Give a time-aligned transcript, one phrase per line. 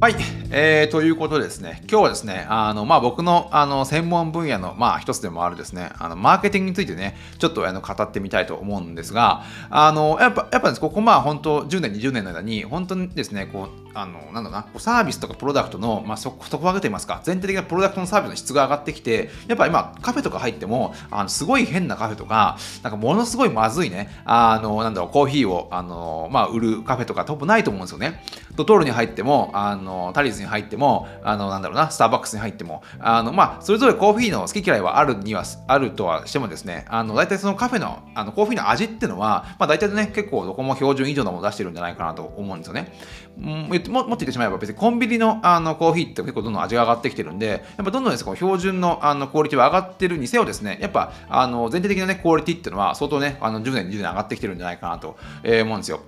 [0.00, 0.14] はい、
[0.50, 28.24] えー、ということでですね、今日はですね、あのまあ、僕のあの専門分野の、まあ、一つでもあるですね、あのマーケティングについてね、ちょっとあの語ってみたいと思うんですが、あのやっぱ、やっぱここ、まあ、本当、10年、20年の間に、本当にですね、こう、あのなんだな、サービスとかプロダクトの、まあ、底上げといいますか、全体的なプロダクトのサービスの質が上がってきて、やっぱ今、カフェとか入っても、あのすごい変なカフェとか、なんかものすごいまずいね、あのなんだろう、コーヒーをあの、まあ、売るカフェとか、トップないと思うんですよね。
[28.56, 42.92] ドトールに入っても、あのタリーズズに入っても、あのなんだろうな、スターバックスに入っても、あのまあ、それぞれコーヒーの好き嫌いはあるにはあるとはしてもですね、あの大体そのカフェのあのコーヒーの味っていうのは、まあ、大体ね、結構どこも標準以上のものを出してるんじゃないかなと思うんですよね。
[43.36, 56.00] もももっと言ってしまえば、別にコンビニのあのコーヒーって結構どんどん味が上がってきてるんで、やっぱどんどんです、ね、標準のあのクオリティは上がってるにせよですね、やっぱあの全体的な、ね、クオリティっていうのは相当ね、あの10年、20年上がってきてるんじゃないかなと、えー、思うんですよ。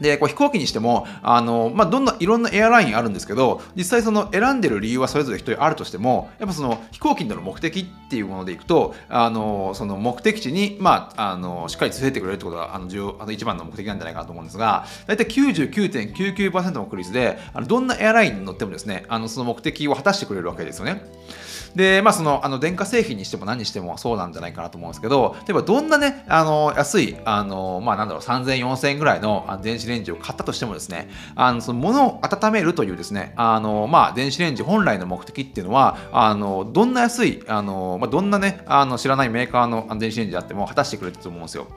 [0.00, 21.02] で、こう飛行機にしても、あの、まあ、どんな、いろんなエアラインあるんですけど、実際その選んでる理由はそれぞれ一人あるとしても、やっぱその飛行機の目的っていうものでいくと、あの、その目的地に、まあ、あの、しっかり連れてくれるってことが、あの、重要、あの、一番の目的なんじゃないかなと思うんですが、大体99.99%の確率で、あの、どんなエアラインに乗ってもですね、あの、その目的を果たしてくれるわけですよね。
[21.74, 41.68] で、まあ、その、あの、電化製品にしても何にしてもそうなんじゃないかなと思うんですけど、例えばどんなね、あの、安い、あの、まあ、なんだろう、3000、4000円ぐらいの電子子レンジを買ったとしてもですね、あの、その、物を温めるというですね、あの、まあ、電子レンジ本来の目的っていうのは、あの、どんな安い、あの、まあ、どんなね、あの、知らないメーカーの電子レンジであっても果たしてくれると思うんですよ。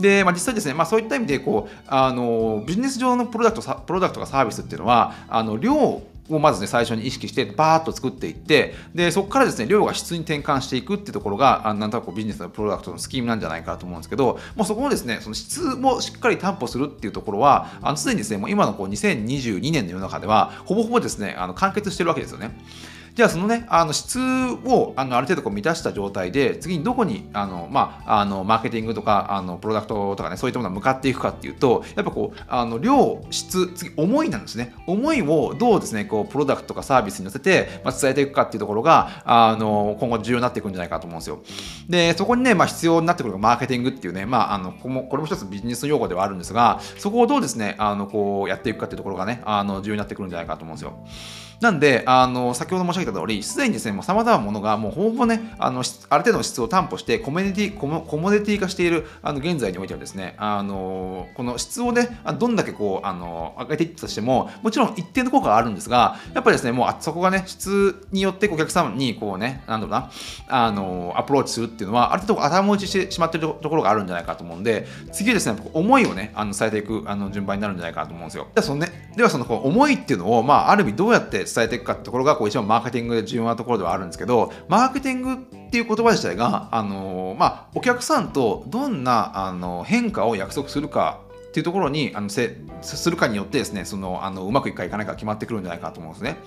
[0.00, 22.56] で、まあ、実際ですね、まあ、そういった意味でこうあのビジネス上のプロダクトプロダクトかサービスっていうのはあの量をまずね、最初に意識して、バーッと作っていって、で、そこからですね、量が質に転換していくっていうところが、あなんとなくビジネスのプロダクトのスキームなんじゃないかなと思うんですけど、もうそこもですね、その質もしっかり担保するっていうところは、あのすでにですね、もう今のこう2022年の世の中では、ほぼほぼですね、あの完結してるわけですよね。
[23.14, 34.74] じゃあそのね、あの質をあのある程度こう満たした状態で、次にどこにあの、まあ、あのマーケティングとかあのプロダクトとかね、そういったものが向かっていくかっていうと、やっぱこう、あの量、質、次、思いなんですね。
[34.86, 41.42] 思いをどうですね、こうプロダクトとかサービスに乗せて、まあ、伝えていくかっていうところが、あの今後重要になっていくんじゃないかと思うんですよ。
[41.90, 50.94] で、そこにね、まあ、必要になってくるのがマーケティングっていうね、まあ、あのここもこれも一つビジネス用語ではあるんですが、そこをどうですね、あのこうやっていくかっていうところがね、あの重要になってくるんじゃないかと思うんですよ。
[51.60, 70.10] なんで、あの、先ほど申し上げた通り、すでにですね、もう様々なものが、もうほぼね、あの、ある程度の質を担保して、コモディティ、コモコモディティ化している、あの、現在においてはですね、あの、この質をね、どんだけこう、あの、上げていったとしても、もちろん一定の効果があるんですが、やっぱりですね、もう、そこがね、質によってお客様に、こうね、なんだろうな、
[70.48, 78.48] あの、アプローチするっていうのは、ある程度頭打ちしてしまってるところがあるんじゃないかと思うんで、次はですね、思いをね、あの、伝えていく、あの、順番になるんじゃないかと思うんですよ。
[78.54, 96.38] では、そのね、ではその、思いっていうのを、まあ、ある意味どうやって伝えていくかってところが、こう一番マーケティングで重要なところではあるんですけど、マーケティングっていう言葉自体が、あのまあ、お客さんとどんなあの変化を約束するかっていうところにあのせするかによってですねそのあのうまくいくかいかないか決まってくるんじゃないかと思うんですね。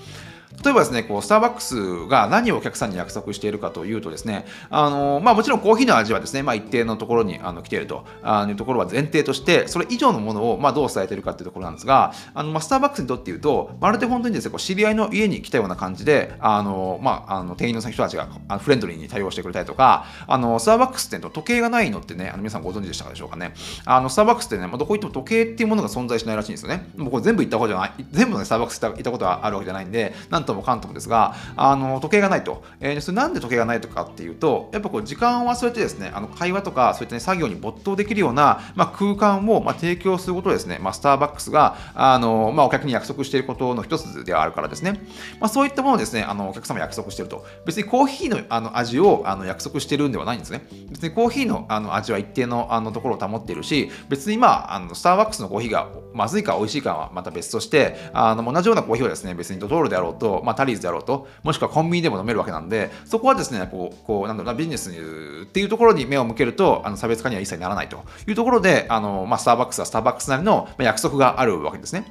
[0.64, 8.06] 例えばですね、こうスターバックスが何をお客さんに約束しているかというとですね、あのまあ、もちろんコーヒーの味はですね、まあ、一定のところにあの来ていると
[8.48, 18.28] いうところは前提として、それ以上のものをまあどう伝えているかというところなんですが、あのまあ、スターバックスにとって言うと、まるで本当にですね、こう知り合いの家に来たような感じで、あのまあ、あの店員の人たちが
[18.60, 23.54] フレンドリーに対応してくれたりとか、あのスターバックスって時計がないのってね、あの皆さんご存知でしたでしょうかね。
[23.86, 26.90] あのスターバックスってね、まあ、どこ行っても時計っていうものが存在しないらしいんですよね。
[26.96, 45.02] もうこれ全部行ったことじゃない、全部の、ね、スターバックス行ったことがあるわけじゃないんで、なんともかんともですが、あの時計がないと、えー、それなんで時計がないとかっていうとやっぱこう時間を忘れてですねあの会話とかそういった、ね、作業に没頭できるような、まあ、空間を、まあ、提供することですね、まあ、スターバックスがあの、まあ、お客に約束していることの一つであるからですね、
[45.40, 47.46] まあ、そういったものをですねあのお客様約束していると。
[47.66, 50.68] 別にコーヒーのあの味をあの約束しているんではないんですね。
[50.90, 72.06] 別にコーヒーのあの味は一定のあのところを保っているし別にまああのスターバックスのコーヒーがまずいか美味しいかはまた別としてあの同じようなコーヒーをですね別にドトールであろうと、とまあ、タリーズであろうともしくはコンビニでも飲めるわけなんで、そこはですね、こう、こうなんだろうな、ビジネスっていうところに目を向けると、あの差別化には一切ならないというところで、あの、まあ、スターバックスはスターバックスなりの約束があるわけですね。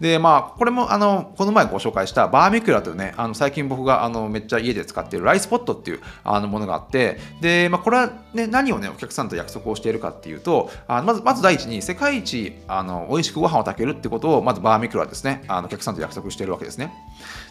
[0.00, 16.92] で、まあ、これも、あの、この前ご紹介したバーミキュラというね、あの、最近僕が、あの、めっちゃ家で使っているライスポットっていう、あの、ものがあって、で、まあ、これはね、何をね、お客さんと約束をしているかっていうと、あまず、まず第一に、世界一、あの、美味しくご飯を炊けるってことを、まずバーミキュラですね、あの、お客さんと約束しているわけですね。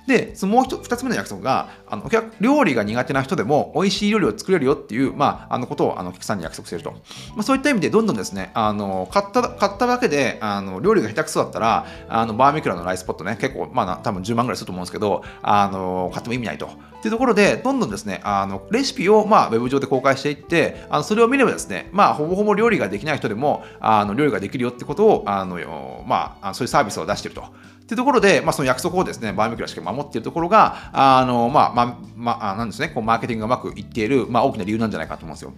[0.07, 2.09] で、そのもう一つ目の約束が、あの、
[2.41, 6.91] 料理が苦手な人でも美味しい料理を作れるよっていう、まあ、あのことを、あの、お客さんに約束してると。
[6.91, 6.97] ま
[7.39, 16.65] あ、そういった意味で、どんどんですね、あの、買った、買っただけで、あの、料理が下手くそだったら、あのバーミキュラのライスポットね、結構、まあ、多分10万ぐらいすると思うんですけど、あの買っても意味ないと。
[16.65, 16.69] っ
[17.03, 27.45] ていうところで、どんどんですね、あのレシピを、まあ、ウェブ上で公開していって、あのそれを見ればですね、まあ、ほぼほぼ料理ができない人でも、あの料理ができるよってことを、あのまあ、そういうサービスを出していると。
[27.93, 35.53] というところで、まあ、その約束をですね、バーミキュラしか守っているところが、あの、まあ、まあ、まあ、なんですね、こう、マーケティングがうまくいっている、まあ、大きな理由なんじゃないかと思うんですよ。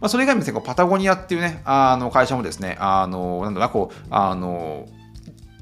[0.00, 4.86] まあ、それ以外にですね、こうパタゴニアっていうね、あの会社もですね、あの、なんだろうな、こう、あの、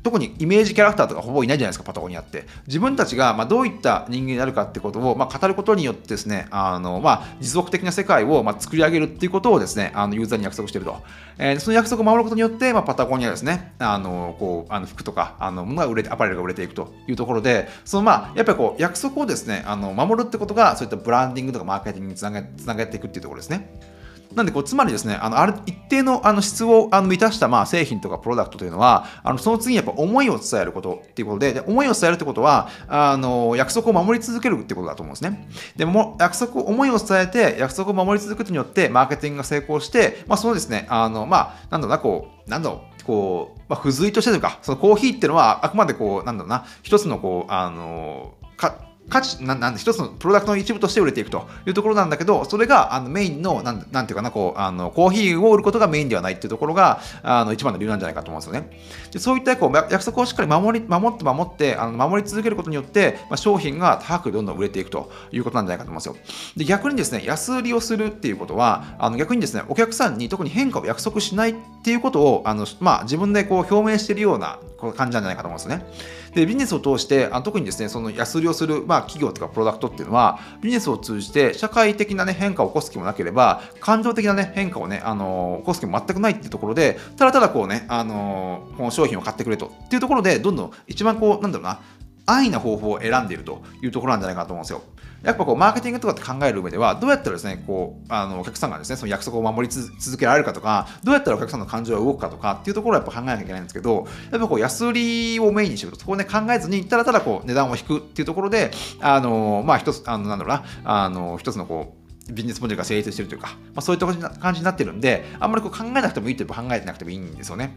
[0.07, 2.47] 特にイメージキャラクターとかほぼいないじゃないですか、パタゴニアって。
[2.69, 11.03] 自分たちがまどういった人間になるかってことをま語ることによってですね、あのまあ、持続的な世界をま作り上げるっていうことをですね、あのユーザーに約束していると。
[11.39, 23.96] えー、その約束を守ることによって、まあ、パタゴニアですね、あのこうあの服とかあの物が売れて、アパレルが売れていくというところで、そのまあ、やっぱりこう約束をですね、あの守るってことが、そういったブランディングとかマーケティングにつなげつなげていくっていうところですね。
[24.35, 35.49] なんでこう、つまりですね、あのある一定のあの質をあの満たしたまあ製品とかプロダクトというのは、あのその次にやっぱ思いを伝えることっていうことで、で思いを伝えるってことは、あの約束を守り続けるってことだと思うんですね。
[35.77, 48.77] でも、約束、思いを伝えて、約束を守り続けることによって、マーケティングが成功して、まあ、そのですね、あの、まあ、なんだろうな、こう、なんだろう、こう、まあ、付随としてというか、そのコーヒーっていうのは、あくまでこう、なんだろうな、一つのこう、あの、か
[49.09, 58.81] 価値ななんで一つのプロダクトの一部として売れていくというところなんだけどそれがあのメインのなんなんていうかなこうあのコーヒーを売ることがメインではないっていうところがあの一番の理由なんじゃないかと思うんですよね。
[59.13, 66.53] でそういったこう約束をしっかり守り守って守ってあの守り続けることによって、まあ、商品が高くどんどん売れていくということなんじゃないかと思うんですよ。
[66.57, 76.17] で逆にですね安売りをするっていうことはあの逆にですねお客さんに特に変化を約束しないっていうことをあの、まあ、自分でこう表明しているような感じなんじゃないかと思うんですよね。
[76.37, 91.81] でビジネスを通してあ特にですねその安売りをする、まあ、企業とかプロダクトっていうのはビジネスを通じて社会的な、ね、変化を起こす気もなければ感情的な、ね、変化をねあのー起こす気も全くないっていうところでただただこうねあのーこの商品を買ってくれとっていうところでどんどん一番こうなんだろうな
[92.27, 94.83] 安易な方法を選んでいるというところなんじゃないかなと思うんですよ。
[95.23, 108.71] やっぱこうマーケティングとかって考える上ではどうやったらですねこうあのお客さんがですねその約束を守り続けられるかとかどうやったらお客さんの感情が動くかとかっていうところをやっぱ考えなきゃいけないんですけどやっぱこう安売りをメインにしてるとそこをね考えずにただただこう値段を引くっていうところで
[109.01, 117.77] あのまあ一つあのなんだろうなあの一つのこうビジネスモデルが成立してるというか、まあ、そういった感じになってるんで、あんまりこう考えなくてもいいという考えてなくてもいいんですよね。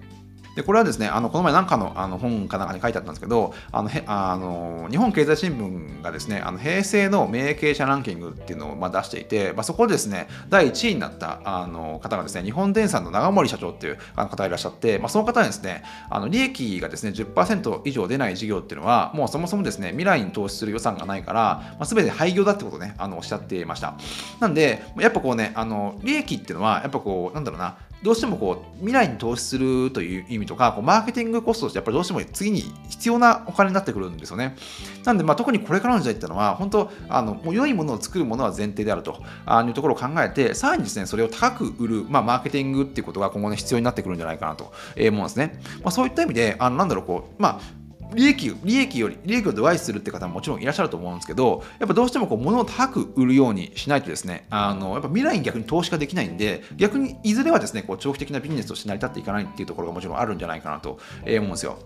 [0.55, 23.95] でこれはですねあのこの前なんかのあの本かなんかに書いてあったんですけどあのへあの日本経済新聞がですねあの平成の名経営者ランキングっていうのをまあ出していて、まあ、そこでですね第1位になったあの方がですね日本電産の長森社長っていうあの方がいらっしゃって、まあ、その方にですねあの利益がですね10%以上出ない事業っていうのはもうそもそもですね未来に投資する予算がないから、まあ、全て廃業だってことをねあのおっしゃっていました。
[24.39, 34.55] なんでやっぱこうねあの利益っていうのはやっぱこうなんだろうなどうしてもこう未来に投資するという意味とかこうマーケティングコストとしてやっぱりどうしても次に必要なお金になってくるんですよね。
[35.03, 39.21] なんでまあ特にこれからの時代っていうのは本当あのもう良いものを作るものは前提であると
[39.65, 45.59] いうところを考えてさらにですねそれを高く売る、まあ、マーケティングっていうことが今後ね必要になってくるんじゃないかなと思うんですね。
[45.83, 47.78] まあ、そういった意味であのなんだろうこうまあ
[48.13, 61.77] 利益利益より利益を度外視するって方ももちろんいらっしゃると思うんですけどやっぱどうしてもこう物を高く売るようにしないとですねあのやっぱ未来に逆に投資ができないんで逆にいずれはですねこう長期的なビジネスとして成り立っていかないっていうところがもちろんあるんじゃないかなと思うんですよ。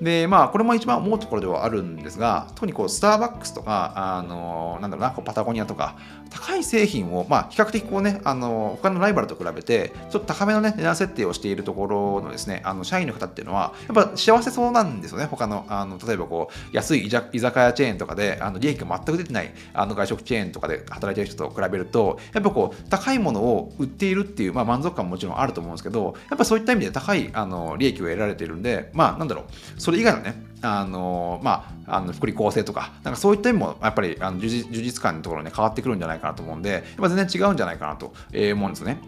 [0.00, 5.96] でまあこれも一番思うところではあるんですが特にこうスターバックスとかあのなんだろうなこうパタゴニアとか
[6.32, 15.26] 高い製品をまあ比較的こうねあの他のライバルと比べてちょっと高めのね値段設定をしているところのですねあの社員の方っていうのはやっぱ幸せそうなんですよね。
[15.26, 29.44] 他のあの例えばこう安い居酒屋チェーンとかであの利益が全く出てないあの外食チェーンとかで働いてる人と比べるとやっぱこう高いものを売っているっていう、まあ、満足感ももちろんあると思うんですけどやっぱそういった意味で高いあの利益を得られているんでまあなんだろう。
[29.78, 38.98] それ以外のねあのまあ、あの福利厚生とか、なんかそういった意味もやっぱりあの充実感のところに、ね、変わってくるんじゃないかなと思うんで、やっぱ全然違うんじゃないかなと思うんですね。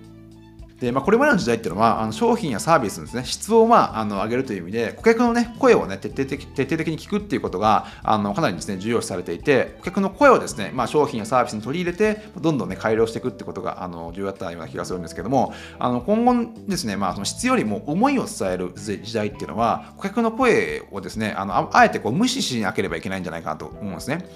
[0.80, 16.34] で、まあ、これまでの時代っていうのは、あの商品やサービスのです、ね、質を、まあ、あの上げるという意味で、顧客の、ね、声を、ね、徹底的徹底的に聞くっていうことがあのかなりです、ね、重要視されていて、顧客の声をですね、まあ、商品やサービスに取り入れて、どんどん、ね、改良していくってことがあの重要だったような気がするんですけども、あの今後
[16.66, 24.26] ですね、まあ、その質よりも思いを伝える時代っていうのは、顧客の声をですね、あのあえてこう無視しなければいけないんじゃないかなと思うんですね。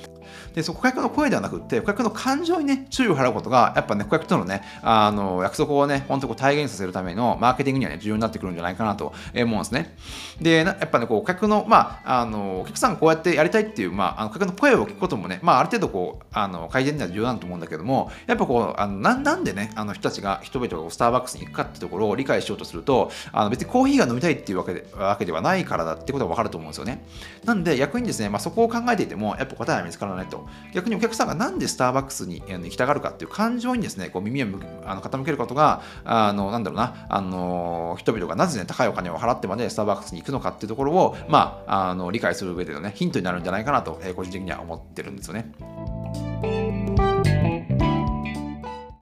[0.55, 9.97] でそ顧客の声ではなくて顧客の感情にね注意を払うことがやっぱね顧客とのねあの約束をね本当こう体現させるためのマーケティングにはね、重要になってくるんじゃないかなと思うんですね。
[10.41, 27.05] で、やっぱね、こう、客の、まあ、あの、お客さんこうやってやりたいっていう、まあ、あの客の声を聞くこともね、まあ、ある程度こう、あの、改善には重要だと思うんだけども、やっぱこう、あのななんでね、あの人たちが、人々がスターバックスに行くかってところを理解しようとすると、あの別にコーヒーが飲みたいっていうわけでわけではないからだってことが分かると思うんですよね。
[27.45, 30.47] なんで、逆にですね、まあ、そこを考えていても、やっぱ答えは見つからないと。
[30.75, 34.47] 逆にお客さんがなんでスターバックスに行きたがるかっていう感情にですね、こう耳を
[34.87, 35.83] あの傾けることが、
[36.27, 45.53] あの、なんだろうな、あの、人々がなぜね、高いお金を払ってまでスターバックスに行くのかっていうところを、まあ、あの理解する上でのね、ヒントになるんじゃないかなと、えー、個人的には思ってるんですよね。